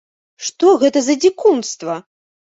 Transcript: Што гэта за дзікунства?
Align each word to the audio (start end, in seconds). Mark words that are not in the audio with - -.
Што 0.45 0.71
гэта 0.85 1.03
за 1.09 1.17
дзікунства? 1.21 2.01